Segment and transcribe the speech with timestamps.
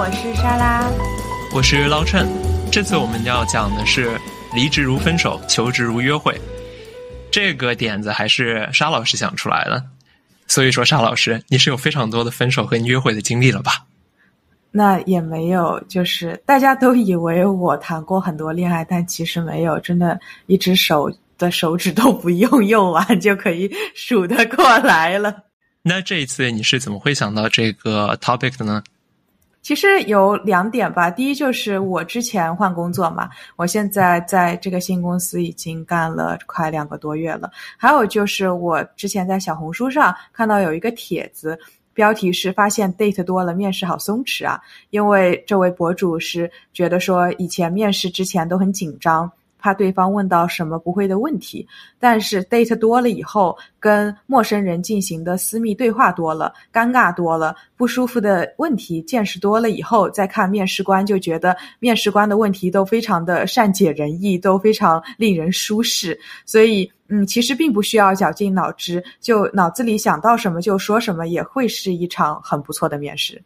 [0.00, 0.90] 呀，我是莎拉，
[1.54, 2.26] 我是捞趁。
[2.72, 4.18] 这次我们要讲的是
[4.54, 6.40] 离职如分手，求职如约会。
[7.30, 9.84] 这个点子还是沙老师想出来的，
[10.46, 13.84] 所以说沙老师，你是有非常多的分手和约会的经历了吧？
[14.70, 25.34] 那也没有，就是大家都以为我谈过很多恋爱，但其实没有，真的，一只手的手指都不用用完就可以数得过来了。
[25.82, 28.82] 那这一次你是怎么会想到这个 topic 的呢？
[29.62, 37.50] 其实有两点吧，第一就是我之前换工作嘛，我现在在这个新公司已经干了快两个多月了。
[37.76, 41.58] 还有就是我之前在小红书上看到有一个帖子，
[41.92, 44.58] 标题是“发现 date 多了，面试好松弛啊”，
[44.90, 49.30] 因为这位博主是觉得说以前面试之前都很紧张。
[49.60, 51.66] 怕对方问到什么不会的问题，
[51.98, 66.18] 但是 date 多了以后，跟陌生人进行的私密对话多了，尴尬多了，不舒服的问题见识多了以后，再看面试官就觉得面试官的问题都非常的善解人意，都非常令人舒适。
[66.44, 73.42] 所以，嗯，其实并不需要绞尽脑汁，就脑子里想到什么就说什么，也会是一场很不错的面试。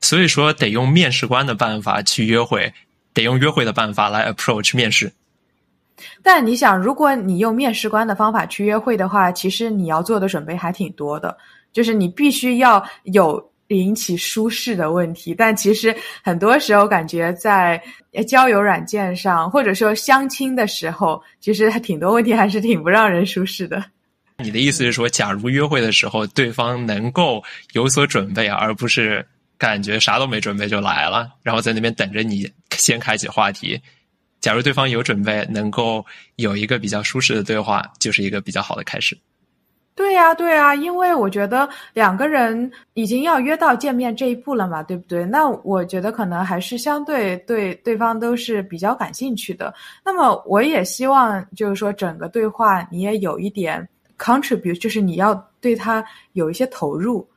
[0.00, 2.72] 所以说，得用面试官的办法去约会，
[3.12, 5.12] 得用约会的办法来 approach 面试。
[6.22, 11.36] 但你想，如果你用面试官的方法去约会的话，其实你要做的准备还挺多的。
[11.72, 17.82] 就是你必须要有引起舒适的问题，但其实很多时候感觉在
[18.26, 23.84] 交友软件上，或者说相亲的时候，其实挺多问题还是挺不让人舒适的。
[24.38, 27.42] 你的意思是说，假如约会的时候对方能够
[27.72, 29.26] 有所准备，而不是
[29.58, 33.80] 感觉啥都没准备就来了，然后在那边等着你先开启话题。
[34.46, 39.18] 假如对方有准备，能够有一个比较舒适的对话，就是一个比较好的开始。
[39.96, 45.24] 对呀，对呀，因为我觉得两个人已经要约到见面这一步了嘛，对不对？
[45.24, 49.74] 那我觉得可能还是相对对对方都是比较感兴趣的。
[50.04, 53.84] 那么我也希望就是说整个对话你也有一点
[54.16, 56.04] contribute，就是你要对他
[56.34, 57.28] 有一些投入，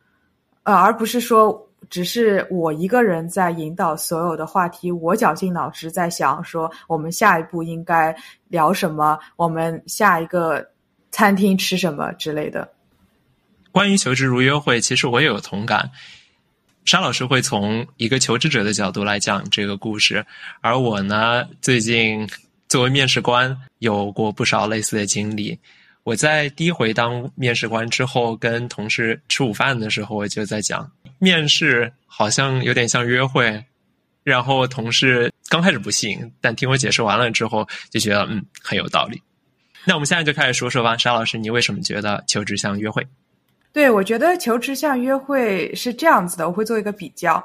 [0.62, 1.66] 呃，而不是说。
[1.89, 8.16] 只是我一个人在引导所有的话题，我绞尽脑汁在想说，我们下一步应该
[8.47, 10.66] 聊什么，我们下一个
[11.11, 12.72] 餐厅吃什么之类的。
[13.72, 15.89] 关于求职如约会，其实我也有同感。
[16.85, 20.25] 沙老师会从一个求职者的角度来讲这个故事，
[20.61, 22.27] 而我呢，最近
[22.67, 25.57] 作为面试官，有过不少类似的经历。
[26.04, 30.90] 我在第一回当面试官之后，跟同事吃午饭的时候，我就在讲，
[31.20, 33.64] 面试好像有点像约会。
[34.24, 39.22] 然后同事刚开始不信，但听我解释完了之后，就觉得嗯很有道理。
[39.86, 43.06] 那我们现在就开始说说吧，沙老师，你为什么觉得求职像约会？
[43.72, 47.44] 对，我觉得求职像约会是这样子的，我会做一个比较，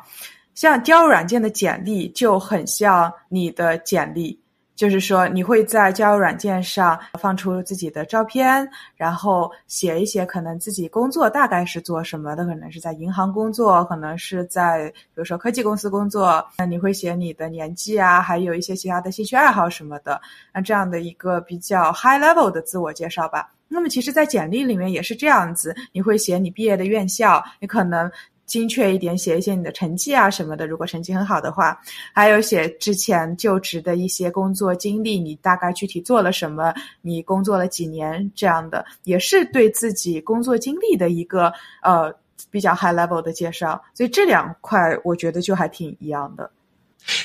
[0.55, 4.39] 像交友软件的简历就很像你的简历。
[4.77, 16.45] 就是说，你会在交友软件上放出自己的照片，然后写一写可能自己工作大概是做什么的，可能是在银行工作，可能是在比如说科技公司工作。
[16.59, 20.21] 那你会写你的年纪啊，还有一些其他的兴趣爱好什么的，
[20.53, 23.53] 那这样的一个比较 high level 的自我介绍吧。
[23.69, 28.11] 那么其实，在简历里面也是这样子，你会写你毕业的院校，你可能。
[28.47, 30.66] 精确一点，写一些你的成绩啊什么的。
[30.66, 31.81] 如果成绩很好的话，
[32.12, 41.52] 还有写之前就职的一些工作经历，你大概具体做了什么，你工作了几年这样的，也是对自己工作经历的一个
[41.82, 42.14] 呃
[42.50, 43.82] 比较 high level 的介绍。
[43.94, 46.50] 所以这两块我觉得就还挺一样的。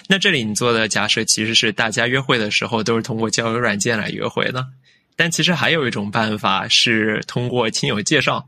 [0.07, 4.65] 那这里你做的假设其实是大家约会的时候都是通过交友软件来约会的，
[5.15, 8.48] 但其实还有一种办法是通过亲友介绍。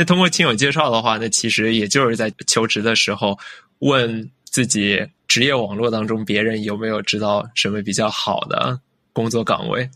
[0.00, 3.38] 那通过亲友介绍的话，那其实也就是在求职的时候
[3.80, 4.98] 问自己
[5.28, 8.80] 职业网络当中别人有没有知道什么比较好的
[9.12, 9.86] 工作岗位。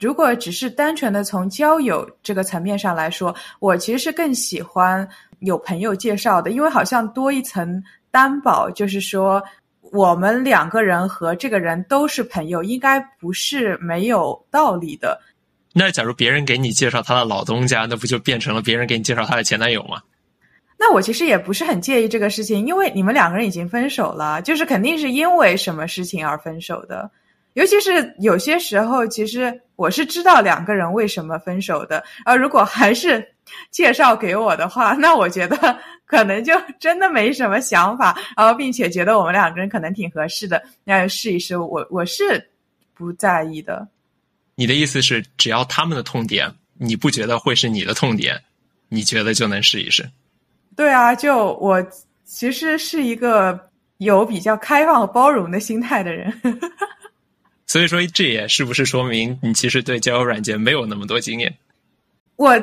[0.00, 7.80] 如果只是单纯的从交友这个层面上来说，我其实是更喜欢有朋友介绍的，因为好像多一层
[8.10, 9.40] 担保，就是说
[9.92, 15.20] 我们两个人和这个人都是朋友，应该不是没有道理的。
[15.74, 20.02] 那假如别人给你介绍他的老东家，那不就变成了别人给你介绍他的前男友吗？
[20.78, 27.10] 那我其实也不是很介意这个事情，因为你们两个人已经分手了，就是肯定是因为什么事情而分手的。
[27.54, 32.02] 尤其是有些时候，其实我是知道两个人为什么分手的。
[32.24, 33.26] 而如果还是
[33.70, 41.56] 介绍给我的话，那我觉得 可能就真的没什么想法，然后并且觉得我们两个人可能挺合适的，那试一试。
[41.58, 42.44] 我我是
[42.94, 43.86] 不在意的。
[44.54, 48.42] 你的意思是，只要他们的痛点你不觉得会是你的痛点，
[48.88, 50.08] 你觉得就能试一试？
[50.76, 51.84] 对啊，就我
[52.24, 53.68] 其实是一个
[53.98, 56.32] 有比较开放和包容的心态的人。
[57.66, 61.54] 所以说，这也是不是说明你其实对交友软件没有那么多经验？
[62.36, 62.58] 我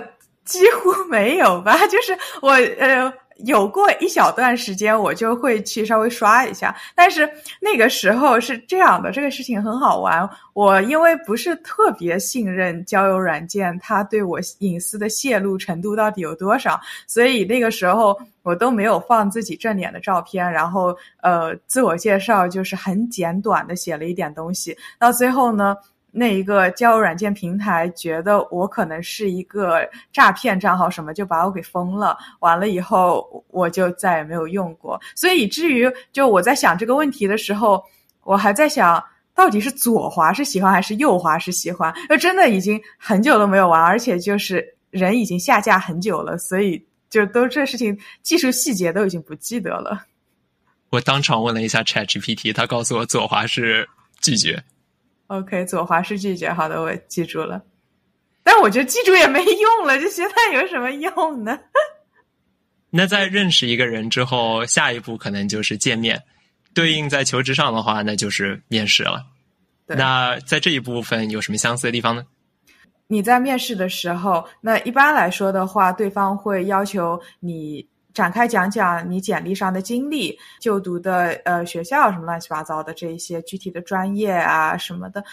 [0.45, 3.11] 几乎没有吧，就是我呃。
[3.45, 7.29] 有过一小段时间，我就会去稍微刷一下，但是
[7.61, 10.29] 那个时候是这样的，这个事情很好玩。
[10.53, 25.75] 我因为不是特别信任交友软件，它对我隐私的泄露程度到底有多少，所以那个时候我都没有放自己正脸的照片，然后呃，自我介绍就是很简短的写了一点东西，到最后呢。
[26.11, 32.17] 那一个交友软件平台觉得我可能是一个诈骗账号，什么就把我给封了。
[32.39, 34.99] 完了以后，我就再也没有用过。
[35.15, 37.83] 所以以至于，就我在想这个问题的时候，
[38.23, 39.03] 我还在想
[39.35, 41.93] 到底是左滑是喜欢还是右滑是喜欢。
[42.09, 50.05] 就真的已经很久都没有玩，而且就是人已经下架很久了，所以就都这事情技术细节都已经不记得了。
[50.89, 53.87] 我当场问了一下 Chat GPT，他告诉我左滑是
[54.21, 54.63] 拒绝。
[55.29, 57.61] OK，左滑是拒绝，好的，我记住了。
[58.43, 61.59] 但我觉得记住也没用了，这现在有什么用呢？
[62.89, 66.21] 那在认识一个人之后，下一步可能就是见面。
[66.73, 69.23] 对应在求职上的话，那就是面试了。
[69.85, 72.25] 那在这一部分有什么相似的地方呢？
[73.07, 77.87] 你在面试的时候，那一般来说的话，对方会要求你。
[78.19, 85.23] 展开讲讲你简历上的经历、就读的呃学校什么乱七八糟的这一些具体的专业啊什么的。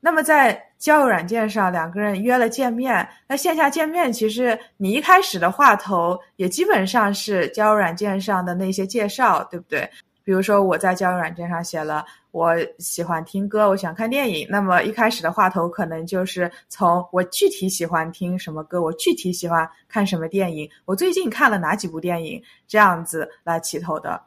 [0.00, 9.90] 那么在交友软件上，两个人约了见面，那线下见面其实你一开始的话头也基本上是交友软件上的那些介绍，对不对？
[10.28, 12.04] 比如说我在交友软件上写了。
[12.32, 14.46] 我喜欢听歌，我喜欢看电影。
[14.50, 24.20] 那么一开始的话头可能就是从我具体喜欢听什么歌，我具体喜欢看什么电影，我最近看了哪几部电影，这样子来起头的。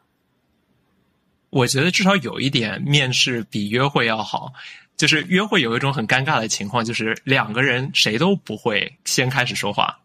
[1.52, 4.52] 我觉得至少有一点，面试比约会要好。
[4.98, 9.96] 就是约会有一种很尴尬的情况，就是两个人谁都不会先开始说话。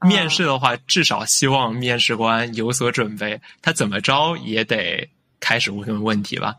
[0.00, 5.06] 面试的话，至少希望面试官有所准备，他怎么着也得
[5.42, 6.56] 开始问问题吧。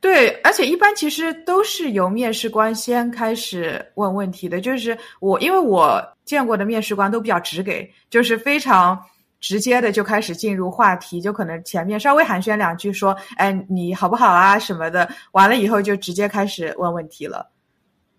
[0.00, 4.60] 对，而且一般其实都是由面试官先开始问问题的。
[4.60, 9.02] 就是我，因为我见过的面试官都比较直给，就是非常
[9.40, 17.50] 直接的就开始进入话题，就可能前面稍微寒暄两句，说“哎，你好不好啊”什么的，完了以后就直接开始问问题了。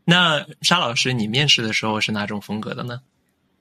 [0.03, 2.99] 那沙老师，你面试的时候是哪种风格的呢？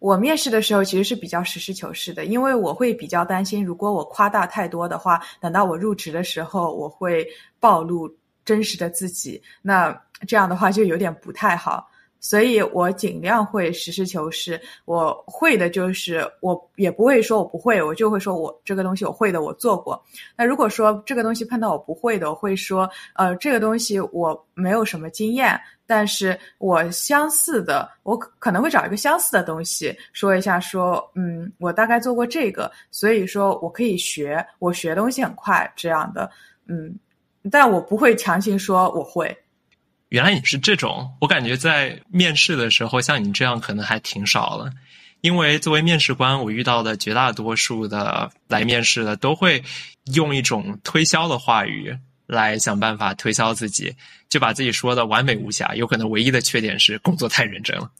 [0.04, 7.26] 我面试的时候其实是比较实事求是的，因为我会比较担心，如果我夸大太多的话，等到我入职的时候，我会
[7.58, 8.14] 暴露
[8.44, 11.88] 真实的自己，那这样的话就有点不太好。
[12.24, 20.02] 所以我尽量会实事求是，我会的就是我也不会说我不会，我就会说我这个东西我会的，我做过。
[20.34, 36.30] 那如果说这个东西碰到我不会的，我会说呃这个东西我没有什么经验，但是我相似的，我可能会找一个相似的东西说一下，说嗯我大概做过这个，所以说我可以学，我学东西很快这样的，
[36.68, 36.98] 嗯，
[37.50, 39.36] 但我不会强行说我会。
[40.14, 44.72] 原来你是这种，我感觉在面试的时候，像你这样可能还挺少的。
[45.22, 49.60] 因为作为面试官，我遇到的绝大多数的来面试的，都会
[50.14, 51.92] 用一种推销的话语
[52.28, 53.92] 来想办法推销自己，
[54.28, 55.74] 就把自己说的完美无瑕。
[55.74, 57.90] 有可能唯一的缺点是工作太认真了。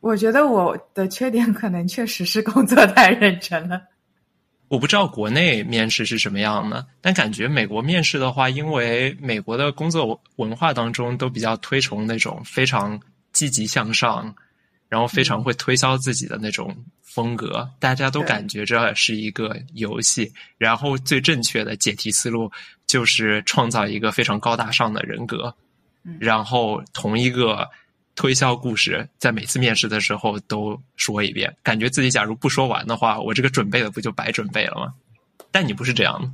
[0.00, 3.82] 我觉得我的缺点可能确实是工作太认真了。
[4.74, 13.00] 我不知道国内面试是什么样的，但感觉美国面试的话，因为美国的工作文化当中都比较推崇那种非常
[13.32, 14.34] 积极向上，
[14.88, 20.32] 然后非常会推销自己的那种风格，大家都感觉这是一个游戏。
[20.58, 22.50] 然后最正确的解题思路
[22.84, 25.54] 就是创造一个非常高大上的人格，
[26.18, 27.70] 然后同一个。
[28.14, 34.92] 推销故事，在每次面试的时候都说一遍，感觉自己假如不说完的话，我这个准备的不就白准备了吗？
[35.50, 36.30] 但你不是这样的，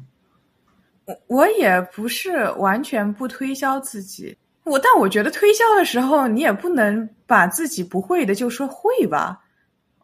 [1.06, 9.40] 我我也不是完全不推销自己，我但我觉得推销的时候，你也不能把自己不会的就说会吧。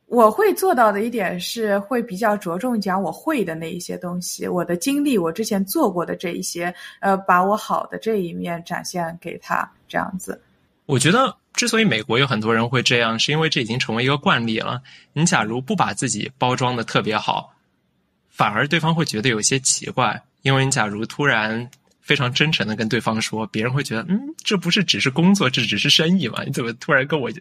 [0.06, 10.40] 我会做到的一点是，会比较着重讲我会的那一些东西，我的经历，我之前做过的这一些，呃，把我好的这一面展现给他，这样子。
[10.86, 11.36] 我觉得。
[11.56, 14.82] 之所以美国有很多人会这样，是因为这已经成为一个惯例了。
[15.14, 17.50] 你假如不把自己包装的特别好，
[18.28, 20.22] 反而对方会觉得有些奇怪。
[20.42, 21.70] 因为你假如突然
[22.02, 26.42] 非常真诚的跟对方说，别人会觉得，嗯，这不是只是工作，这只是生意嘛？
[26.44, 27.32] 你怎么突然跟我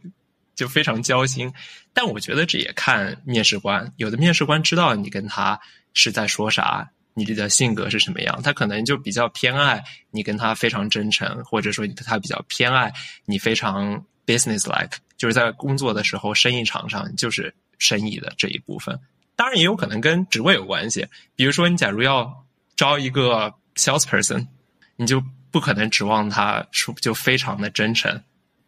[0.55, 1.51] 就非常交心？
[1.93, 5.59] 但我觉得这也看面试官，有的面试官知道你跟他
[5.93, 9.81] 是在说啥，你的性格是什么样，他可能就比较偏爱
[10.11, 12.93] 你跟他非常真诚，或者说他比较偏爱
[13.25, 18.99] 你非常 business like，就是在工作的时候，生意场上就是生意的这一部分。
[19.37, 22.45] 当然也有可能跟职位有关系，比如说你假如要
[22.75, 24.45] 招一个 salesperson，
[24.97, 28.21] 你就不可能指望他说就非常的真诚，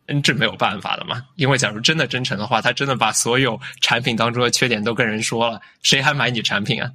[0.07, 1.21] 嗯，这没有办法的嘛。
[1.35, 6.89] 因为假如真的真诚的话，他真的把所有产品当中的缺点都跟人说了，谁还买你产品啊？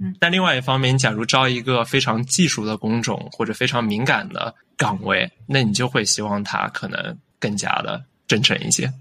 [0.00, 8.92] 嗯，但另外一方面，你假如招一个非常技术的工种或者非常敏感的岗位，那你就会希望他可能更加的真诚一些。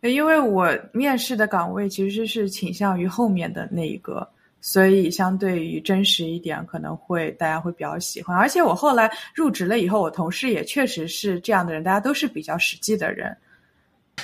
[0.00, 4.26] 因为我面试的岗位其实是倾向于后面的那一个，
[4.62, 8.34] 所以相对于真实一点，可能会大家会比较喜欢。
[8.34, 13.36] 而且我后来入职了以后，我同事也确实是这样的人，大家都是比较实际的人。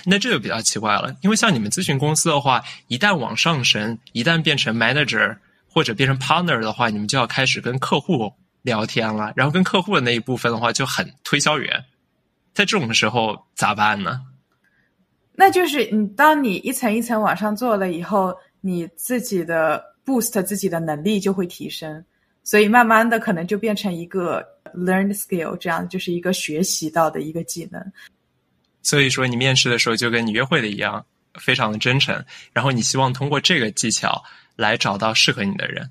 [0.06, 5.36] 那这就比较奇怪了，因为像你们咨询公司的话，一旦往上升，一旦变成 manager。
[5.76, 9.30] 或者变成 partner 的话，你们就要开始跟客户聊天了。
[9.36, 11.84] 然后跟客户的那一部分的话，就很推销员。
[12.54, 14.22] 在这种时候咋办呢？
[15.34, 22.02] 那就是你当你一层一层往上做了以后，你自己的 boost 自己的能力就会提升，
[22.42, 24.42] 所以慢慢的可能就变成一个
[24.74, 27.92] learned skill，这样就是一个学习到的一个技能。
[28.80, 31.04] 所以说，你面试的时候就跟你约会的一样，
[31.38, 32.24] 非常的真诚。
[32.52, 34.22] 然后你希望通过这个技巧。
[34.56, 35.86] 来找到适合你的人，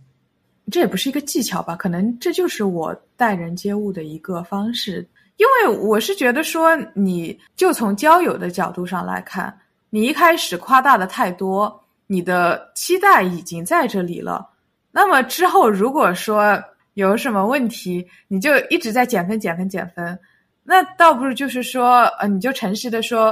[0.72, 1.76] 这也不是一个技巧吧？
[1.76, 5.08] 可能这就是我待人接物的一个方式。
[5.38, 9.56] 因为我是觉得说，你就从交友的角度上来看，
[9.92, 14.50] 你一开始夸大的太多，你的期待已经在这里了。
[14.92, 16.60] 那么之后如果说
[16.96, 20.18] 有什么问题，你就一直在减分、减分、减分，
[20.64, 23.32] 那倒不如就是说，呃，你就诚实的说，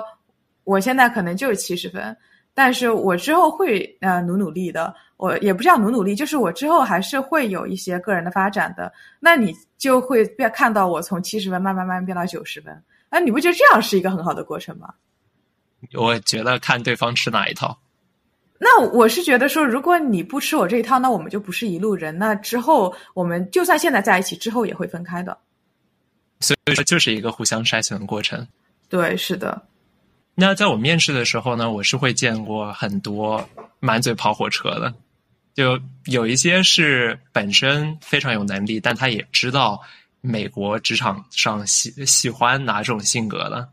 [0.63, 2.15] 我现在可能就是七十分。
[2.55, 8.93] 但是我之后会呃努努力的，我也不叫努努力，就是我之后还是会有一些个人的发展的。
[9.20, 12.79] 那你就会变看到我从七十分慢慢慢慢变到九十分，
[13.10, 14.93] 那你不觉得这样是一个很好的过程吗？
[15.96, 17.75] 我觉得看对方吃哪一套。
[18.60, 22.15] 那我是觉得说，如果你不吃我这一套，那我们就不是一路人。
[22.15, 25.36] 那之后我们就算现在在一起，之后也会分开的。
[26.39, 28.48] 所以说，就是一个互相筛选的过程。
[28.88, 29.60] 对，是的。
[30.36, 33.48] 那在我面试的时候呢，我是会见过很多
[33.80, 34.94] 满嘴跑火车的，
[35.54, 39.80] 就有一些是本身非常有能力，但他也知道
[40.22, 43.70] 美国职场上喜喜欢哪种性格的，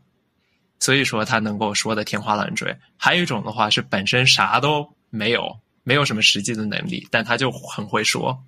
[0.79, 2.77] 所以说他能够说的天花乱坠。
[2.95, 8.39] 还有一种的话是本身啥都没有，没有什么实际的能力，但他就很会说。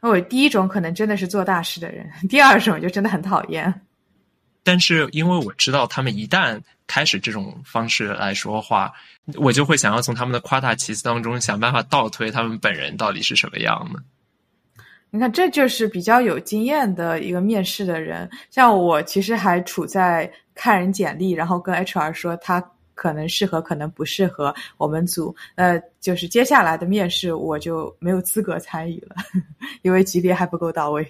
[0.00, 3.82] 我，第一种可能真的是做大事的人，第二种就真的很讨厌。
[4.64, 8.92] 但是因为我知道他们一旦开始这种方式来说话，
[9.36, 14.00] 我就会想要从他们的夸大其词当中想办法倒推他们本人到底是什么样的。
[15.14, 18.30] 你看，这就是比较有经验的一个面试的人。
[18.50, 22.64] 像我其实还处在看人简历，然后跟 HR 说他
[22.94, 25.36] 可能适合，可能不适合我们组。
[25.56, 29.16] 呃，就是接下来的面试我就没有资格参与了，
[29.82, 31.06] 因为级别还不够到位。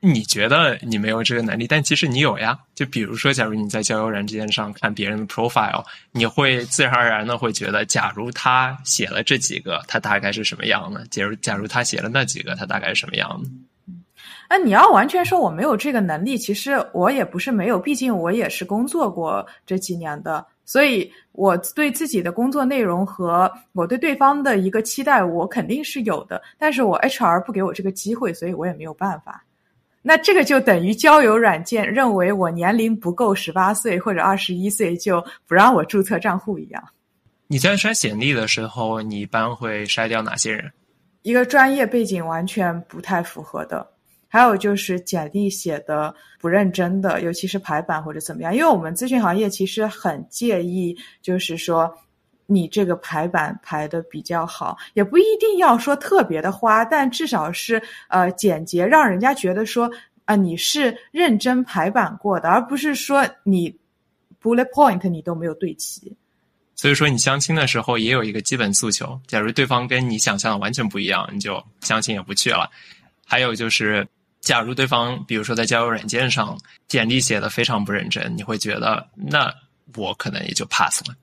[0.00, 2.56] 你觉得你没有这个能力，但其实你有呀。
[2.74, 11.04] 就比如说，假如你在交友软件上看别人的 profile，你会自然而然的会觉得，假如他写了这几个，他大概是什么样的？
[11.10, 13.50] 假如假如他写了那几个，他大概是什么样的？
[14.50, 26.40] 那你要完全说我没有这个能力，其实我也不是没有，毕竟我也是工作过这几年的，所以我对自己的工作内容和我对对方的一个期待，我肯定是有的。
[26.56, 29.44] 但是我 HR 不给我这个机会，所以我也没有办法。
[30.08, 36.82] 那这个就等于交友软件认为我年龄不够十八岁或者二十一岁就不让我注册账户一样。
[37.46, 40.72] 你在筛简历的时候，你一般会筛掉哪些人？
[41.20, 43.86] 一个专业背景完全不太符合的，
[44.28, 48.54] 还有就是简历写的不认真的，尤其是排版或者怎么样。
[48.54, 51.94] 因为我们咨询行业其实很介意，就是说。
[52.50, 59.90] 你这个排版排的比较好，也不一定要说特别的花，但至少是呃简洁，让人家觉得说
[60.24, 63.70] 啊你是认真排版过的，而不是说你
[64.42, 66.16] bullet point 你都没有对齐。
[66.74, 72.70] 所以说你相亲的时候也有一个基本诉求，假如对方跟你想象的完全不一样，你就相亲也不去了。
[73.26, 74.06] 还有就是，
[74.40, 79.52] 假如对方比如说在交友软件上简历写的非常不认真，你会觉得那
[79.96, 81.14] 我可能也就 pass 了。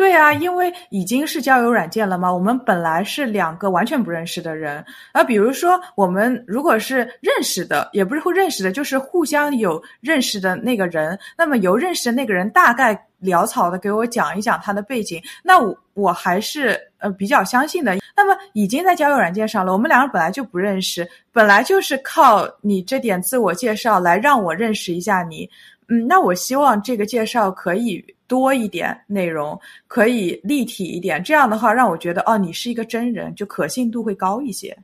[0.00, 4.82] 对啊，因为已经是交友软件了嘛，我们本来是两个完全不认识的人。
[5.12, 17.98] 啊，比如说我们如果是认识的，也不是会认识的，就是互相有认识的那个人，那么由认识的那个人大概潦草的给我讲一讲他的背景，那我我还是呃比较相信的。
[18.16, 25.46] 那么已经在交友软件上了，我们两个本来就不认识，本来就是靠你这点自我介绍来让我认识一下你。
[25.88, 31.20] 嗯，那我希望这个介绍可以多一点内容，可以立体一点。
[31.20, 34.76] 这样的话，让我觉得哦，你是一个真人，就可信度会高一些。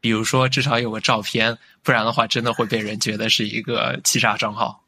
[0.00, 4.80] 比如说，至少有个照片，不然的话，真的会被人觉得是一个欺诈账号。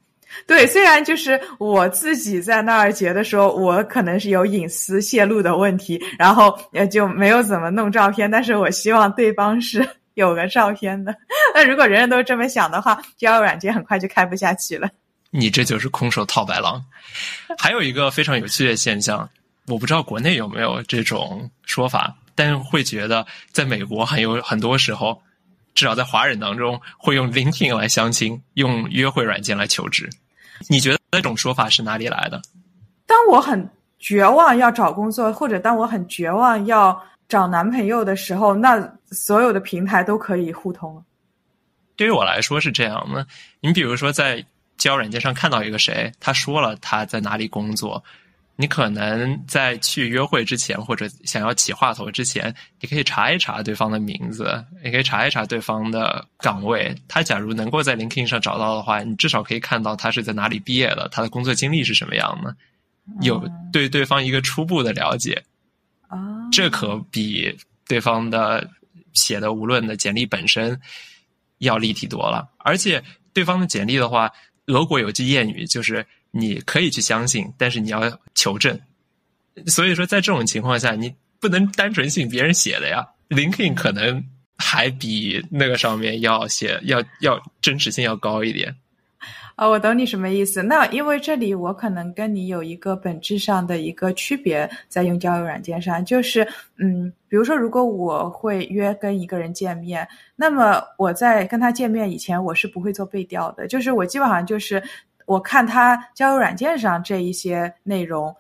[0.46, 11.12] 对，虽然就是我自己在那儿觉得说我可能是有隐私泄露的问题，然后也就没有怎么弄照片，但是我希望对方是有个照片的。
[11.52, 14.88] 那如果人人都这么想的话，交友软件很快就开不下去了。
[15.30, 16.84] 你这就是空手套白狼。
[17.58, 19.28] 还有一个非常有趣的现象，
[19.66, 25.20] 我不知道国内有没有这种说法，但会觉得在美国很有很多时候，
[25.74, 30.08] 至少在华人当中会用 LinkedIn 来相亲，用约会软件来求职。
[30.68, 32.40] 你觉得那种说法是哪里来的？
[33.06, 33.68] 当我很
[33.98, 41.02] 绝望要找工作，或者当我很绝望要找男朋友的时候，那所有的平台都可以互通。
[41.96, 43.26] 对于我来说是这样的。
[43.60, 44.44] 你比如说在。
[44.80, 48.02] 交友软件上看到一个谁，他说了他在哪里工作，
[48.56, 56.94] 你可能在去约会之前或者想要起话头之前，你可以查一查对方的名字，也可以查一查对方的岗位。
[57.06, 62.56] 他假如能够在 LinkedIn 上找到的话，你至少可以看到他是在哪里毕业的，他的工作经历是什么样的，
[63.20, 65.42] 有对对方一个初步的了解。
[66.08, 66.18] 啊，
[66.50, 67.54] 这可比
[67.86, 68.66] 对方的
[69.12, 70.80] 写的无论的简历本身
[71.58, 73.02] 要立体多了，而且
[73.34, 74.32] 对方的简历的话。
[74.70, 78.80] 俄国有句谚语，就是你可以去相信，但是你要求证。
[79.66, 83.06] 所以说，在这种情况下，你不能单纯信别人写的呀。
[83.28, 84.24] LinkedIn 可能
[84.56, 88.74] 还比那个上面要写要要真实性要高一点。
[89.60, 90.62] 啊，我懂你什么意思。
[90.62, 104.82] 那因为这里我可能跟你有一个本质上的一个区别，在用交友软件上，就是嗯，比如说，如果我会约跟一个人见面，那么我在跟他见面以前，我是不会做背调的，就是我基本上就是
[105.26, 108.34] 我看他交友软件上这一些内容，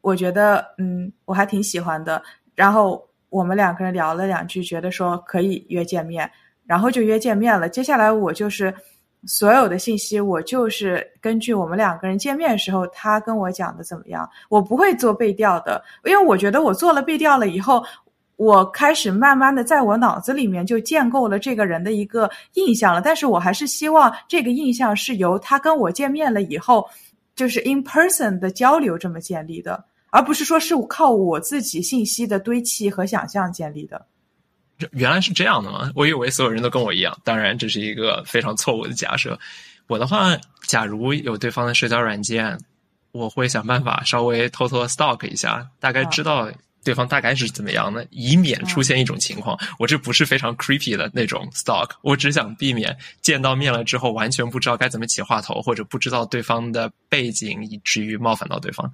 [0.00, 2.22] 我觉得嗯，我还挺喜欢的，
[2.54, 6.30] 然后我们两个人聊了两句，觉得说可以约见面，
[6.64, 7.68] 然后就约见面了。
[7.68, 8.74] 接下来我就是。
[9.24, 17.84] 所有的信息我就是根据我们两个人见面时候他跟我讲的怎么样，我不会做背调的，因为我觉得我做了背调了以后，
[18.34, 23.00] 我开始慢慢的在我脑子里面就建构了这个人的一个印象了。
[23.00, 26.84] 但是我还是希望这个印象是由他跟我见面了以后，
[27.36, 34.04] 就是 in person 的交流这么建立的，而不是说是靠我自己信息的堆砌和想象建立的。
[34.92, 35.90] 原来是这样的吗？
[35.94, 37.16] 我以为所有人都跟我一样。
[37.24, 39.38] 当然，这是一个非常错误的假设。
[39.86, 42.58] 我的话，假如有对方的社交软件，
[43.12, 46.50] 我会想办法稍微偷偷的 stalk 一下，大概知道
[46.84, 49.58] 对方大概是怎么样的，以免出现一种情况。
[49.78, 58.90] 我这不是非常 creepy 的那种 stalk，我只想避免见到面了之后完全不知道该怎么起话头，或者不知道对方的背景，以至于冒犯到对方。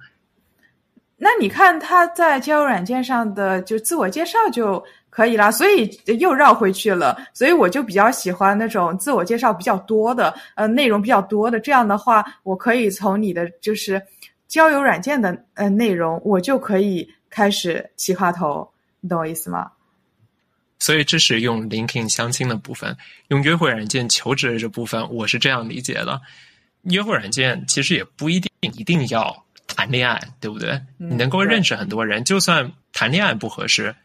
[1.21, 7.17] 那你看他在交友软件上的就自我介绍就可以啦，所以又绕回去了。
[7.33, 11.59] 所以我就比较喜欢那种自我介绍比较多的，呃，内容比较多的。
[11.59, 14.01] 这样的话，我可以从你的就是
[14.47, 18.69] 交友软件的呃内容，我就可以开始起话头，
[18.99, 19.71] 你懂我意思吗？
[20.79, 22.95] 所以这是用 LinkedIn 相亲的部分，
[23.29, 26.21] 用约会软件求职的这部分，我是这样理解的。
[26.83, 29.45] 约会软件其实也不一定一定要。
[29.75, 30.81] 谈恋爱对不对？
[30.97, 33.95] 你能够认识很多人，就算谈恋爱不合适，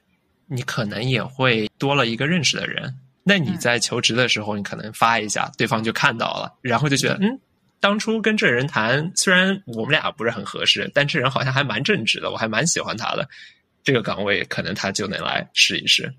[0.46, 2.94] 你可能也会多了一个认识的人。
[3.22, 7.40] 那你在求职的时候，你可能发一下，对方就看到了，然后就觉得，嗯，
[7.80, 13.28] 当初跟这人谈，虽然我们俩不是很合适，但这人好像还蛮正直的，我还蛮喜欢他的。
[13.82, 16.12] 这个岗位可能他就能来试一试。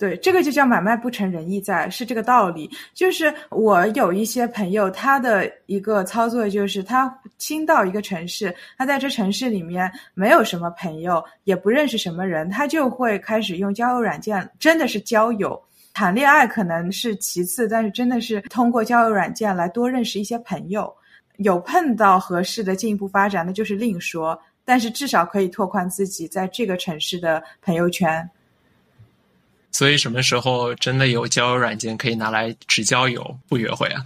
[0.00, 2.70] 对，这个就叫买卖不成仁义在，是这个道理。
[2.94, 20.90] 就是我有一些朋友，他的一个操作就是他新到一个城市，他在这城市里面没有什么朋友，也不认识什么人，他就会开始用交友软件，真的是交友，谈恋爱可能是其次，但是真的是通过交友软件来多认识一些朋友，
[21.36, 24.40] 有碰到合适的进一步发展，那就是另说。
[24.64, 28.26] 但是至少可以拓宽自己在这个城市的朋友圈。
[29.72, 34.02] 所以什么时候真的有交友软件可以拿来只交友不约会啊？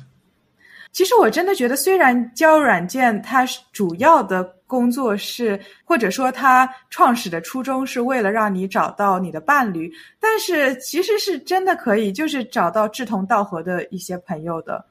[0.92, 14.84] 其实我真的觉得，虽然交友软件它主要的工作是，或者说它创始的初衷是为了让你找到你的伴侣，但是其实是真的可以，就是找到志同道合的一些朋友的。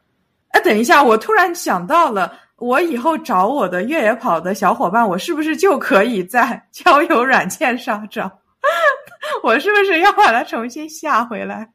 [0.49, 8.29] 哎，等一下，我突然想到了，我以后找我的越野跑的小伙伴，我是不是就可以在交友软件上找？
[9.43, 11.69] 我是不是要把它重新下回来？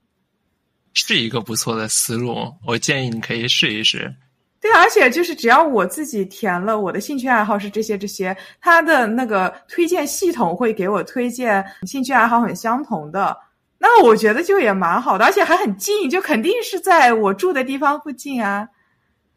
[0.94, 4.14] 是一个不错的思路，我建议你可以试一试。
[4.60, 13.36] 对，而且就是只要我自己填了我的兴趣爱好是这些这些，它的那个推荐系统会给我推荐兴趣爱好很相同的，
[13.78, 18.66] 那我觉得就也蛮好的，而且还很近，就肯定是在我住的地方附近啊。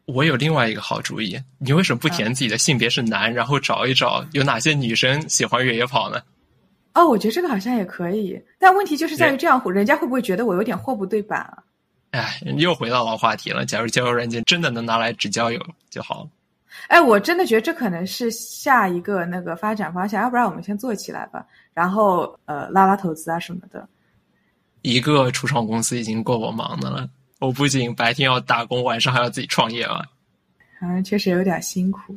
[0.06, 6.20] 我有另外一个好主意，你为什么不填自己的性别是男，然后找一找有哪些女生喜欢越野跑呢？
[6.94, 11.62] 哦，我觉得这个好像也可以，但问题就是在于这样，人家会不会觉得我有点货不对版啊？
[12.10, 13.64] 哎，又回到老话题了。
[13.64, 16.30] 假如交友软件真的能拿来只交友就好了。
[16.88, 20.22] 哎，我真的觉得这可能是下一个那个发展方向。
[20.22, 23.88] 要不然我们先做起来吧，然后呃拉拉投资啊什么的。
[24.82, 30.02] 一个初创公司已经够我忙的了，我不仅白天要打工，晚上还要自己创业啊。
[30.82, 32.14] 嗯，确实有点辛苦。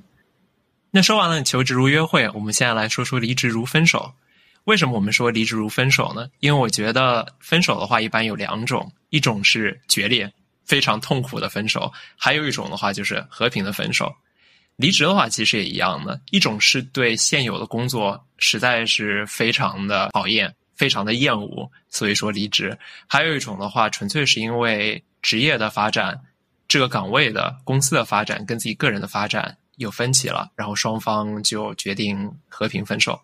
[0.92, 4.12] 那说完了求职如约会，我们现在来说说离职如分手。
[4.66, 6.28] 为什么我们说离职如分手呢？
[6.40, 10.32] 因为我觉得分手的话一般有两种，一种是决裂，
[10.66, 14.14] 非常痛苦的分手；还有一种的话就是和平的分手。
[14.76, 22.72] 离职的话其实也一样的，一种是对现有的工作实在是非常的讨厌，非常的厌恶，所以说离职；
[23.08, 26.20] 还有一种的话，纯粹是因为职业的发展，
[26.68, 33.18] 这个岗位的公司的发展跟自己个人的发展有分歧了，然后双方就决定和平分手。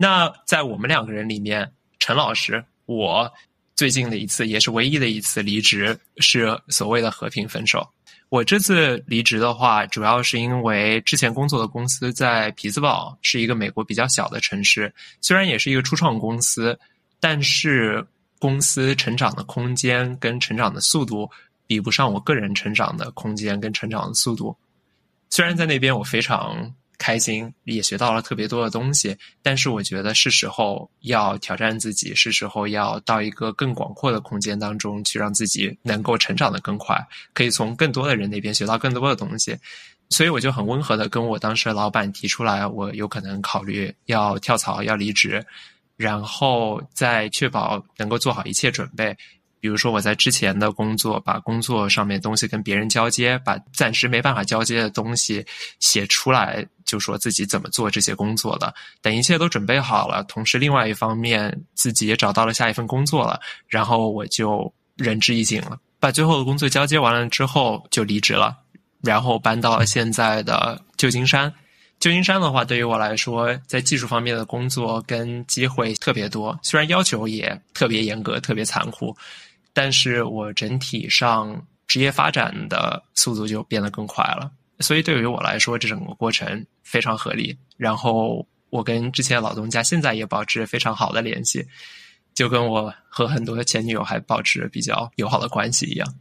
[0.00, 3.28] 那在我们两个人里面，陈老师，我
[3.74, 7.84] 最近的一次也是唯一的一次离职是所谓的和平分手。
[8.28, 16.78] 我这次离职的话，主要是因为之前工作的公司在匹兹堡，是一个美国比较小的城市，虽然也是一个初创公司，
[17.18, 18.06] 但是
[18.38, 21.28] 公司成长的空间跟成长的速度
[21.66, 24.56] 比不上我个人成长的空间跟成长的速度。
[25.28, 26.72] 虽然在那边我非常。
[26.98, 36.98] 开心也学到了特别多的东西，但是我觉得是时候要挑战自己，是时候要到一个更广阔的空间当中去，让自己能够成长的更快，
[37.32, 39.56] 可以从更多的人那边学到更多的东西。
[40.10, 45.44] 所以我就很温和的跟我当时的老板提出来，我有可能考虑要跳槽、要离职，
[45.96, 49.16] 然后在确保能够做好一切准备。
[49.60, 55.44] 比如说，我在之前的工作，把工作上面东西跟别人交接，把暂时没办法交接的东西
[55.80, 58.74] 写出来，就说自己怎么做这些工作的。
[59.00, 68.56] 等一切都准备好了，同时另外一方面自己也找到了下一份工作了，然后我就仁至义尽了，把最后的工作交接完了之后就离职了，
[69.02, 71.52] 然后搬到了现在的旧金山。
[72.00, 79.14] 旧金山的话，对于我来说，在技术方面的工作跟机会特别多，虽然要求也特别严格、特别残酷。
[79.74, 87.56] 但是我整体上职业发展的速度就变得更快了，所以对于我来说，这整个过程非常合理。
[87.76, 91.66] 然后我跟之前老东家现在也保持非常好的联系，
[92.34, 96.14] 就跟我和很多的前女友还保持比较友好的关系一样。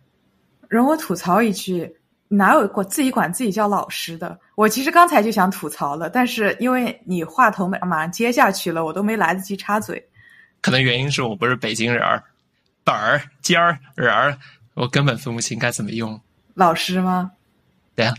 [0.67, 1.89] 容我吐槽一句，
[2.27, 4.39] 哪有过自己管自己叫老师的？
[4.55, 10.03] 我其实刚才就想吐槽了，但是因为你话头马马上接下去了，我都没来得及插嘴。
[10.61, 12.23] 可能原因是我不是北京人儿。
[12.83, 14.37] 本儿尖儿人儿，
[14.73, 16.19] 我根本分不清该怎么用。
[16.53, 17.31] 老师吗？
[17.95, 18.13] 对呀。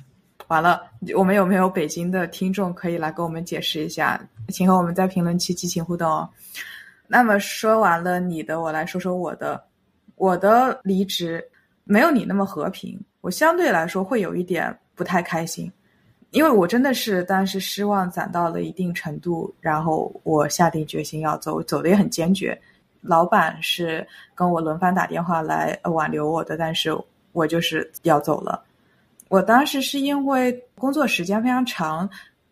[0.48, 0.82] 完了，
[1.16, 4.20] 我们有没有北京的听众可以来给我们解释一下？
[4.48, 6.28] 请和我们在评论区激情互动哦。
[7.06, 9.62] 那么说完了你的，我来说说我的。
[10.16, 11.40] 我的离职
[11.84, 15.70] 没有你那么和平，我相对来说会有一点不太开心，
[16.32, 22.61] 因为我真的是当时失望攒到了一定程度，然后我下定决心要走，走的也很坚决。
[23.00, 26.90] 老板是跟我轮番打电话来挽留我的，但是
[27.30, 28.61] 我就是要走了。
[29.28, 32.08] 我当时是因为工作时间非常长，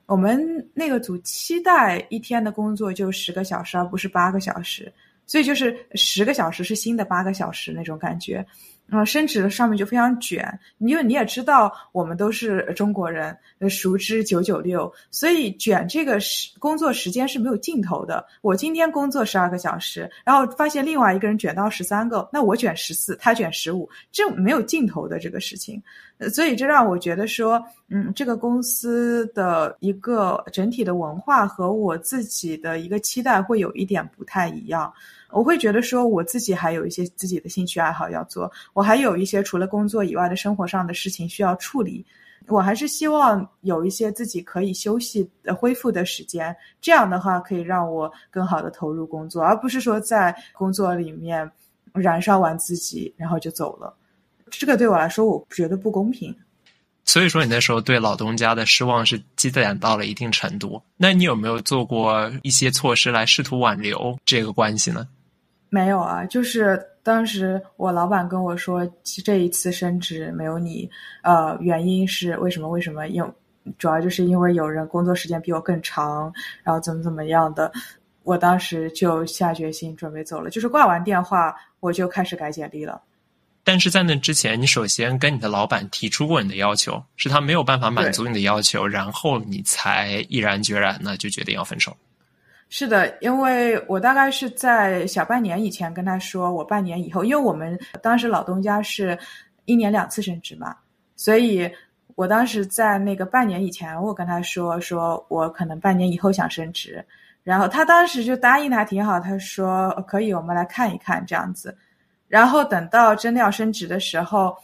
[0.07, 4.93] 我们那个组期待一天的工作就十个小时，而不是八个小时，
[5.27, 8.47] 所以就是十个小时是新的八个小时那种感觉。
[8.89, 13.37] 嗯，升职的上面就非常卷，因为你也知道，我们都是中国人，
[13.69, 18.25] 熟知九九六，所以卷这个时工作时间是没有尽头的。
[18.43, 25.83] 我今天工作十二个小时，然后发现另外一个人卷到十三个，那我卷十四，他卷十五，这没有尽头的这个事情。
[26.33, 34.91] 所以这让我觉得说，嗯，这个公司的一个整体的文化和我自己的一个期待会有一点不太一样。
[35.31, 42.05] 我会觉得说，我自己还有一些自己的兴趣爱好要做，我还有一些除了工作以外的生活上的事情需要处理。
[42.49, 51.51] 我还是希望有一些自己可以休息、恢复的时间，这样的话可以让我更好的投入工作，而不是说在工作里面
[51.93, 53.93] 燃烧完自己然后就走了。
[54.49, 56.33] 这个对我来说，我觉得不公平。
[57.05, 60.81] 所以说，你那时候对老东家的失望是积攒到了一定程度。
[60.97, 65.09] 那你有没有做过一些措施来试图挽留这个关系呢？
[65.69, 68.89] 没有啊，就是当时我老板跟我说，
[69.25, 70.89] 这一次升职没有你，
[71.23, 72.69] 呃，原因是为什么？
[72.69, 73.09] 为什么？
[73.09, 73.25] 因
[73.79, 77.73] 主要就是因为有人工作时间比我更长，然后怎么怎么样的。
[78.23, 83.01] 我当时就下决心准备走了，就是挂完电话我就开始改简历了。
[83.63, 91.97] 但是在那之前，你首先跟你的老板提出过你的要求，是他没有办法满足你的要求，然后你才毅然决然的就决定要分手。
[92.69, 99.17] 是的，因为我大概是在小半年以前跟他说，我半年以后，因为我们当时老东家是
[99.67, 100.77] 一年两次升职嘛，
[101.15, 101.71] 所以
[102.17, 107.05] 我当时在那个半年以前，我跟他说，说我可能半年以后想升职，
[107.45, 111.77] 然后他当时就答应的还挺好，他说可以，我们来看一看这样子。
[112.27, 114.57] 然后等到真的要升职的时候，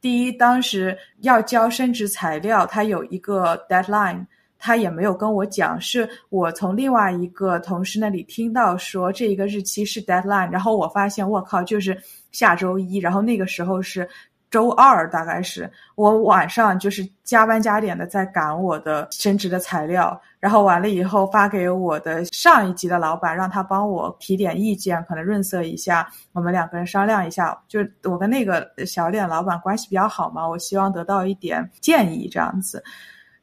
[0.00, 4.26] 第一，当时要交升职材料，他有一个 deadline，
[4.58, 11.96] 他也没有跟我讲，是我从另外一个同事那里听到说这一个日期是 deadline，然后我发现我靠，就是
[12.32, 14.08] 下周一，然后那个时候是。
[14.48, 27.60] 周二大概是我晚上就是加班加点的在赶我的升职的材料，然后完了以后发给我的上一级的老板，让他帮我提点意见，可能润色一下，我们两个人商量一下。
[27.66, 32.82] 就我跟那个小店老板关系比较好嘛，我希望得到一点建议这样子。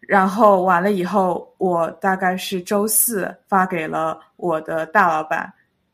[0.08, 5.52] 然后完了以后，我大概是周四发给了我的大老板，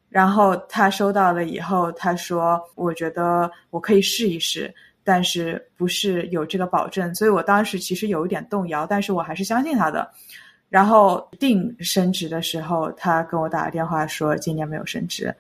[0.10, 4.74] 然后他收到了以后，他说我觉得我可以试一试。
[5.02, 10.08] 但是不是有这个保证，所以我当时其实有一点动摇，但是我还是相信他的。
[10.70, 15.34] 然后定升职的时候，他跟我打了电话说今年没有升职，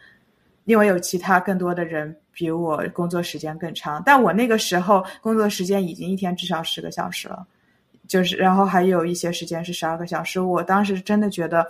[0.63, 4.01] 因为有其他更多的人比我工作时间更长。
[4.03, 7.45] 但我那个时候工作时间已经一天至少十个小时了，
[8.09, 10.41] 就是然后还有一些时间是十二个小时。
[10.41, 11.65] 我当时真的觉得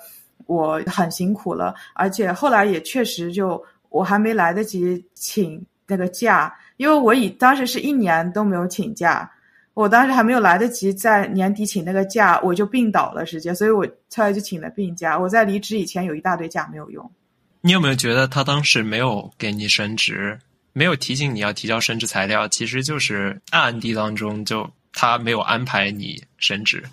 [0.48, 6.52] 我很辛苦了，而且后来也确实就我还没来得及请那个假。
[6.78, 9.30] 因为我以当时是一年都没有请假，
[9.74, 15.20] 我当时还没有来得及在年底请那个假，我就病倒了直接，所以我后来就请了病假。
[15.20, 17.12] 我在离职以前有一大堆假没有用。
[17.60, 20.40] 你有没有觉得他当时没有给你升职，
[20.72, 26.84] 没有提醒你要提交升职材料，其实就是暗地当中就他没有安排你升职？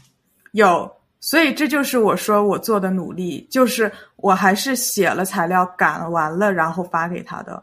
[0.52, 7.62] 有，所以这就是我说我做的努力，就是我还是写了材料赶完了，然后发给他的。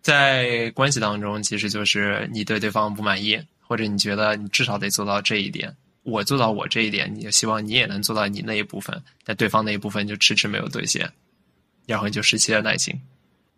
[0.00, 11.10] 在关系当中，其实就是你对对方不满意，或者你觉得你至少得做到这一点，我做到我这一点，你就希望你也能做到你那一部分，但对方那一部分就迟迟没有兑现，
[11.84, 12.94] 然后你就失去了耐心。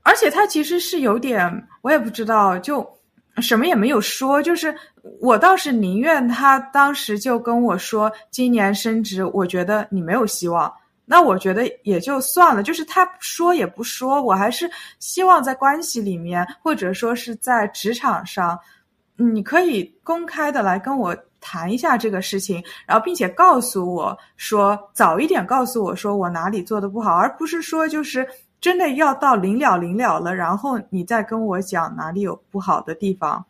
[0.02, 2.82] 而且他其实是有点，我也不知道，就
[3.40, 4.74] 什么也没有说，就是
[5.20, 10.72] 我倒是宁愿他当时就跟我说，今年升职，我觉得你没有希望。
[11.04, 18.56] 那我觉得也就算了，就是他说也不说，我还是希望在关系里面，或者说是在职场上，
[19.16, 28.24] 你可以公开的来跟我谈一下这个事情，然后并且告诉我说早一点告诉我说我哪里做的不好，而不是说就是
[28.60, 33.44] 真的要到临了临了了，然后你再跟我讲哪里有不好的地方。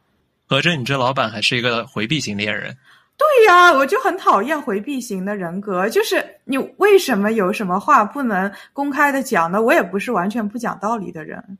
[0.47, 2.77] 合着你这老板还是一个回避型恋人。
[3.17, 5.89] 对呀，我就很讨厌回避型的人格。
[5.89, 9.61] 就是你为什么有什么话不能公开的讲呢？
[9.61, 11.59] 我也不是完全不讲道理的人。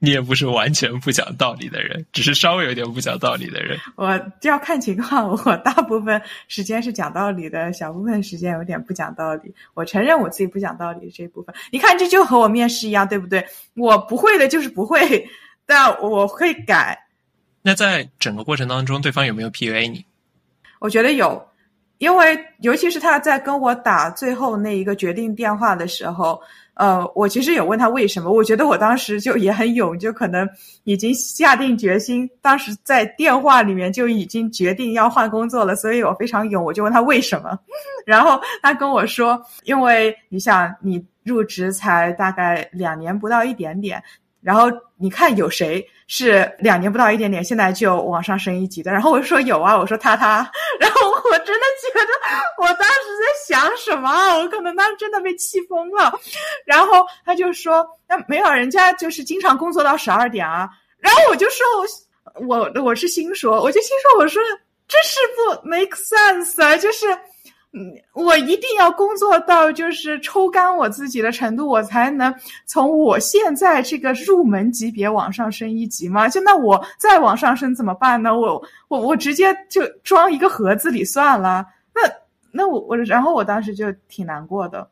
[0.00, 3.76] 你也不是完全不讲道理的人，只是稍微有点不讲道理的人。
[3.96, 4.06] 我
[4.42, 9.52] 要看情况，我大部分时间是讲道理的，小部分时间有点不讲道理。
[9.74, 11.54] 我承认我自己不讲道理这一部分。
[11.72, 13.44] 你看，这就和我面试一样，对不对？
[13.74, 15.28] 我不会的就是不会，
[15.66, 17.06] 但我会改。
[17.62, 20.04] 那在整个过程当中，对方有没有 PUA 你？
[20.78, 21.44] 我觉得有，
[21.98, 26.40] 因为尤其是他在跟我打最后那一个决定电话的时候，
[26.78, 28.30] 呃，我其实有问他为什么。
[28.30, 30.48] 我觉得我当时就也很勇，就可能
[30.84, 37.58] 已经下定决心，当时在电话里面就已经决定要换工作了，所以我非常勇，我就问他为什么。
[38.06, 44.00] 然后他跟我说，因为你想，你入职才大概两年不到一点点。
[44.40, 48.90] 然后你看有谁是两年不到一点点，现在就往上升一级的？
[48.90, 50.50] 然后我说有啊，我说他他。
[50.80, 52.12] 然后我真的觉得
[52.58, 54.10] 我当时在想什么？
[54.38, 56.12] 我可能当时真的被气疯了。
[56.64, 60.68] 然后他就说：“那没有，人家就是经常工作到十二点啊。”
[60.98, 61.64] 然后我就说
[62.48, 64.42] ：“我我我是心说，我就心说，我说
[64.88, 66.74] 这是不 make sense 啊！
[66.78, 67.06] 就是，
[67.72, 76.28] 嗯，我一定要工作到就是抽干我自己的程度，我才能从我现在这个入门级别往上升一级吗？
[76.28, 78.34] 就那我再往上升怎么办呢？
[78.34, 81.66] 我我我直接就装一个盒子里算了。
[81.94, 82.00] 那
[82.50, 84.88] 那我我然后我当时就挺难过的。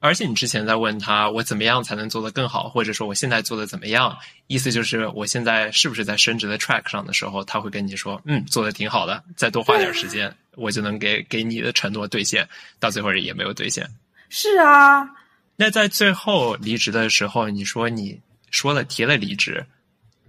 [0.00, 13.86] 而且你之前在问他我怎么样才能做得更好，或者说我现在做的怎么样，意思就是我现在是不是在升职的 track 上的时候，他会跟你说，嗯，做的挺好的，再多花点时间，我就能给给你的承诺兑现，到最后也没有兑现。
[14.30, 15.06] 是啊，
[15.54, 18.18] 那在最后离职的时候，你说你
[18.50, 19.66] 说了提了离职，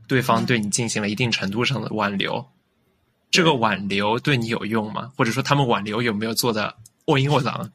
[0.05, 2.45] 对方对你进行了一定程度上的挽留，
[3.29, 5.13] 这个挽留对你有用吗？
[5.15, 7.71] 或者说他们挽留有没有做的 all in all out？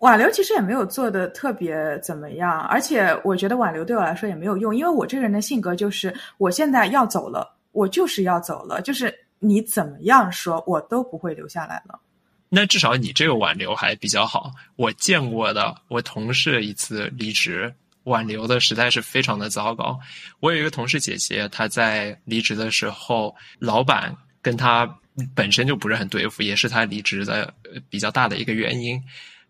[0.00, 12.00] 挽留其实也没有做的特别怎么样，而且我觉得挽留对我来说也没有用，因为我这个人的性格就是，我现在要走了，我就是要走了，就是你怎么样说，我都不会留下来了。
[12.48, 17.72] 那至少你这个挽留还比较好，我见过的我同事一次离职
[18.04, 20.00] 挽留的实在是非常的糟糕。
[20.40, 24.88] 我有一个同事姐姐，她在离职的时候，老板跟她
[25.34, 27.52] 本身就不是很对付，也是她离职的
[27.90, 28.98] 比较大的一个原因。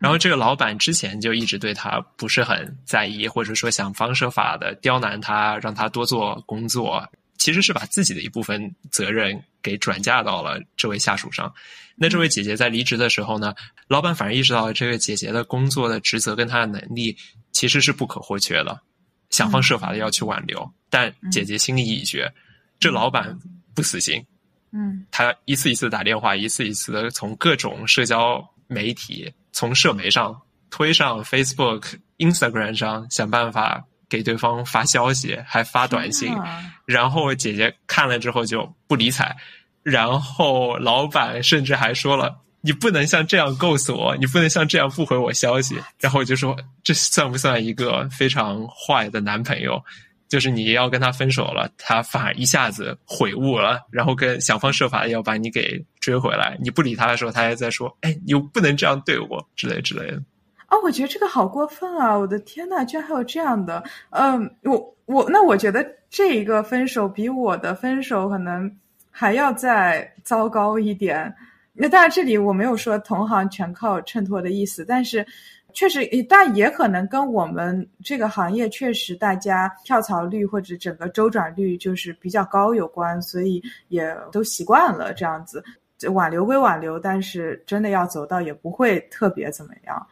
[0.00, 11.52] 然后这个老板之前就一直对他不是很在意，或者说想方设法的刁难他，让他多做工作，其实是把自己的一部分责任给转嫁到了这位下属上。
[11.96, 13.54] 那这位姐姐在离职的时候呢，
[13.88, 17.14] 老板反而意识到这个姐姐的工作的职责跟她的能力
[17.52, 18.80] 其实是不可或缺的，
[19.28, 22.32] 想方设法的要去挽留，但姐姐心里已决，
[22.78, 23.38] 这老板
[23.74, 24.24] 不死心，
[24.72, 29.30] 嗯，他一次一次打电话，一次一次的从各种社交媒体。
[29.52, 36.36] 从社媒上推上 Facebook、Instagram 上想办法给对方发消息，还发短信，
[36.84, 39.36] 然后姐姐看了之后就不理睬，
[39.82, 49.82] 然后老板甚至还说了：“你不能像这样 ghost 我，你不能像这样不回我消息。”然后我就说：“这算不算一个非常坏的男朋友？”
[50.30, 56.56] 就是你要跟他分手了，他反而一下子悔悟了，然后跟想方设法要把你给追回来。
[56.62, 60.22] 你不理他的时候，他还在说：“哎，你不能这样对我之类之类的。”
[60.70, 62.16] 哦，我觉得这个好过分啊！
[62.16, 63.82] 我的天呐，居然还有这样的。
[64.10, 68.72] 嗯，我我那我觉得这一个分手比我的分手可能
[69.10, 71.34] 还要再糟糕一点。
[71.72, 75.26] 那当然，这里我没有说同行全靠衬托的意思，但是。
[75.72, 85.62] 确实，但也可能跟我们这个行业确实大家跳槽率或者整个周转率就是比较高有关，所以也都习惯了这样子。
[86.08, 90.06] 挽留归挽留，但是真的要走到也不会特别怎么样。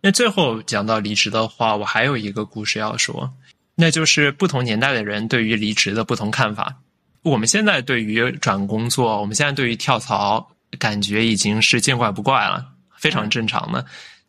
[0.00, 3.32] 那最后讲到离职的话，我还有一个故事要说，
[3.74, 6.76] 那就是不同年代的人对于离职的不同看法。
[7.22, 10.46] 我们现在对于转工作，我们现在对于跳槽，
[10.78, 12.64] 感觉已经是见怪不怪了，
[12.96, 13.84] 非常正常的。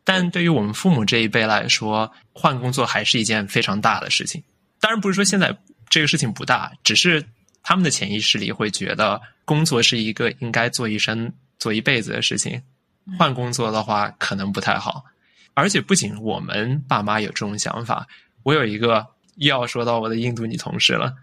[0.05, 4.41] 但对于我们父母这一辈来说，换工作还是一件非常大的事情。
[4.79, 5.57] 当然不是说现在
[5.89, 7.25] 这个事情不大，只是
[7.63, 12.61] 他们的潜意识里会觉得工作是一个应该做一生、做一辈子的事情。
[13.17, 15.03] 换工作的话可能不太好。
[15.55, 18.07] 而且不仅我们爸妈有这种想法，
[18.43, 21.15] 我有一个又要说到我的印度女同事了，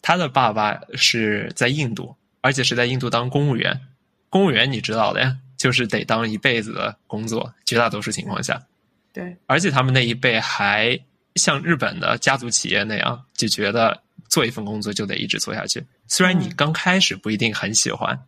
[0.00, 3.80] 她的爸爸是在印度，而且是在印度当公务员。
[4.28, 5.36] 公务员你知道的呀。
[5.60, 8.58] 就是得当一辈子的工作，绝大多数情况下，
[9.12, 9.36] 对。
[9.44, 10.98] 而且他们那一辈还
[11.34, 15.84] 像日本的家族企业那样，就觉得做一份工作就得一直做下去。
[16.08, 18.18] 虽然你刚开始不一定很喜欢，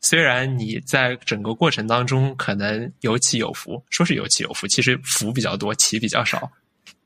[0.00, 6.50] 虽然你在整个过程当中可能有起有伏，说是有起有伏，其实伏比较多，起比较少。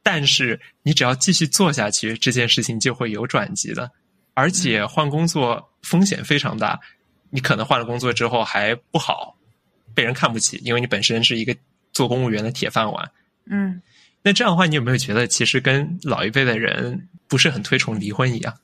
[0.04, 3.90] 但是你只要继续做下去，这件事情就会有转机的。
[4.34, 6.78] 而且换工作风险非常大，
[7.30, 9.36] 你可能换了工作之后还不好。
[9.94, 11.56] 被人看不起，因为你本身是一个
[11.92, 13.10] 做公务员的铁饭碗。
[13.46, 13.80] 嗯，
[14.22, 18.54] 那这样的话，你有没有觉得其实跟老一辈的人不是很推崇离婚一样？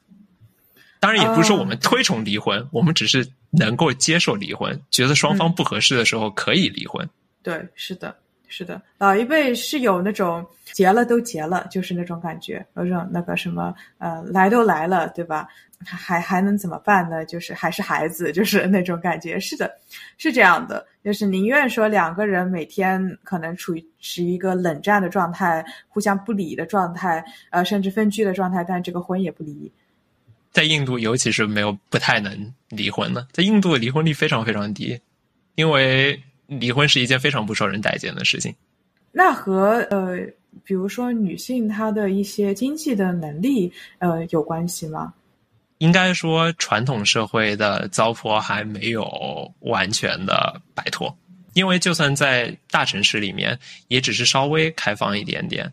[1.00, 7.08] 当然，也不是说我们推崇离婚，我们只是能够接受离婚，觉得双方不合适的时候可以离婚。
[7.42, 8.16] 对，是的，
[8.48, 15.46] 是的，老一辈是有那种结了都结了，就是那种感觉，有种那个什么呃，来都来了，对吧？
[15.84, 17.24] 还还能怎么办呢？
[17.26, 19.38] 就是还是孩子，就是 那种感觉。
[19.38, 19.70] 是的，
[20.16, 29.70] 是这样的，就是宁愿说两个人每天可能处于是一个冷战的状态，互相不理的状态，呃，甚至分居的状态，但这个婚也不离。
[30.50, 34.98] 在印度，尤其是没有不太能离婚的，在印度的离婚率非常非常低，
[35.54, 38.52] 因为离婚是一件非常不受人待见的事情。
[39.12, 40.18] 那和呃，
[40.64, 45.14] 比如说女性她的一些经济的能力呃有关系吗？
[45.78, 51.16] 应该说传统社会的糟粕还没有完全的摆脱，
[51.54, 55.72] 因为就算在大城市里面，也只是稍微开放一点点。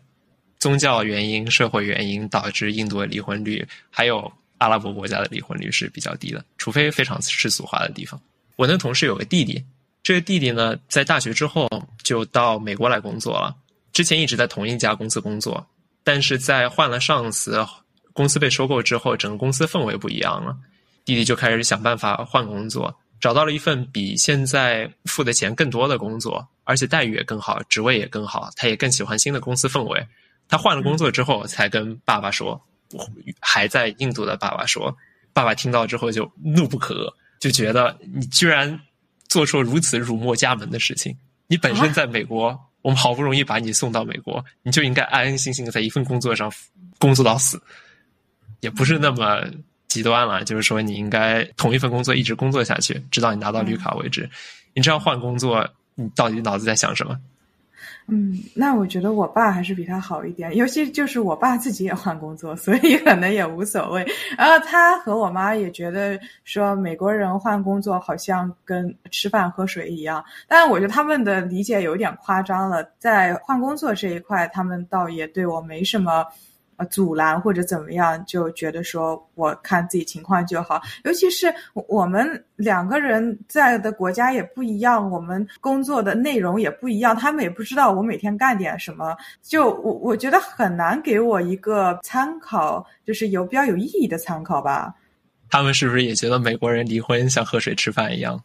[0.58, 8.20] 宗教原因、社会原因导致印度的离婚率，还有阿拉伯国家的离婚率是比较低的，除非非常世俗化的地方。
[8.56, 9.62] 我那同事有个弟弟，
[10.06, 11.68] 这个弟弟呢，在大学之后
[12.04, 13.52] 就到美国来工作了。
[13.92, 15.66] 之前一直在同一家公司工作，
[16.04, 17.66] 但是在换了上司、
[18.12, 20.56] 公司被收购之后，整个公司氛围不一样了。
[21.04, 30.06] 弟弟就开始想办法换工作，找到了一份比现在付的钱更多的工作，而且待遇也更好，职位也更好，他也更喜欢新的公司氛围。
[30.46, 32.64] 他换了工作之后，才跟爸爸说，
[33.40, 34.96] 还在印度的爸爸说，
[35.32, 37.12] 爸爸听到之后就怒不可遏。
[37.40, 38.80] 就觉得你居然
[39.28, 41.16] 做出如此辱没家门的事情。
[41.46, 46.52] 你本身在美国，我们好不容易把你送到美国，你就应该安安心心的在一份工作上
[46.98, 47.60] 工作到死，
[48.60, 49.44] 也不是那么
[49.86, 50.44] 极端了。
[50.44, 54.28] 就是说，你应该同一份工作一直工作下去，直到你拿到绿卡为止。
[54.74, 57.18] 你这样换工作，你到底脑子在想什么？
[58.08, 64.06] 嗯，那我觉得我爸还是比他好一点，尤其就是我爸自己也换工作，所以可能也无所谓。
[64.36, 76.24] 然后他和我妈也觉得说，美国人换工作好像跟吃饭喝水一样，但是我觉得他们的理解有点夸张了，在换工作这一块，他们倒也对我没什么。
[76.78, 80.78] 呃，阻拦或者怎么样，就觉得说我看自己情况就好。
[81.04, 89.16] 尤其是我们两个人在的国家也不一样，我们工作的内容也不一样，他们也不知道我每天干点什么。
[89.40, 94.94] 就我我觉得很难给我一个参考，就是有比较有意义的参考吧。
[95.48, 98.38] 他们是不是也觉得美国人离婚像喝水吃饭一样？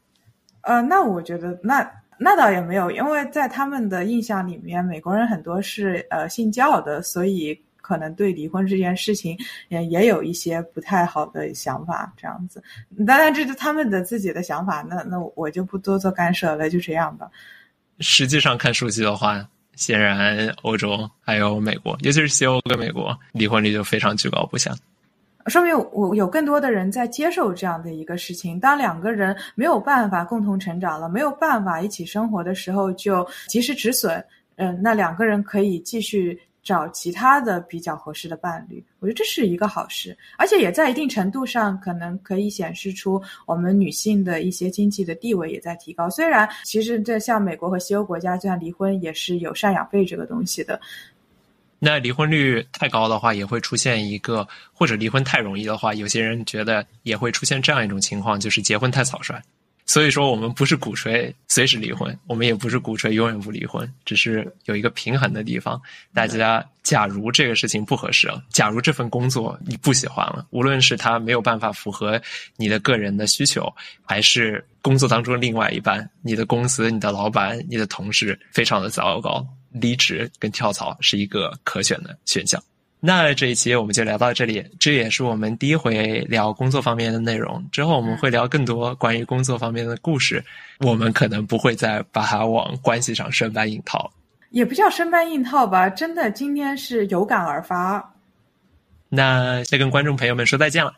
[0.62, 1.86] 呃，那我觉得那
[2.18, 7.62] 那倒也没有，因为在他们的印象里面，美国人很多是呃信教的，所以。
[7.82, 9.38] 可能对离婚这件事情
[9.70, 12.64] 也也有一些不太好的想法，这样子。
[13.06, 17.30] 当然，这是他们的自己的想法，那那我就不多做干涉了，就这样吧。
[18.00, 24.74] 实际上看数据的话，显然欧洲还有美国，尤其是西欧跟美国，离婚率就非常居高不下。
[25.48, 28.60] 说明我有更多的人在接受这样的一个事情。
[28.60, 34.24] 当两个人没有办法共同成长了，没有办法一起生活的时候，就及时止损。
[34.58, 36.40] 嗯，那两个人可以继续。
[36.64, 46.10] 找其他的比较合适的伴侣，我觉得这是一个好事，而且也在一定程度上可能可以显示出我们女性的一些经济的地位也在提高。
[46.10, 50.80] 虽然其实这像美国和西欧国家，就像离婚也是有赡养费这个东西的。
[51.80, 59.42] 那离婚率太高的话，也会出现一个，或者离婚太容易的话，有些人觉得也会出现这样一种情况，就是结婚太草率。
[59.86, 65.82] 所以说，我们不是鼓吹随时离婚，我们也不是鼓吹永远不离婚，只是有一个平衡的地方。
[66.14, 72.22] 大家，假如这个事情不合适了，假如这份工作你不喜欢了，无论是他没有办法符合
[72.56, 73.72] 你的个人的需求，
[74.06, 82.62] 还是工作当中另外一半，你的公司、你的老板、你的同事非常的糟糕，离职跟跳槽是一个可选的选项。
[83.04, 87.66] 那这一期我们就聊到这里，这也是我们第一回聊工作方面的内容。
[87.72, 90.44] 之后我们会聊更多关于工作方面的故事，
[90.82, 94.12] 我们可能不会再把它往关系上生搬硬套。
[94.52, 98.14] 也不叫生搬硬套吧，真的今天是有感而发。
[99.10, 100.94] 那先跟观众朋友们说再见了，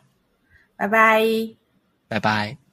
[0.76, 1.22] 拜拜，
[2.06, 2.63] 拜拜。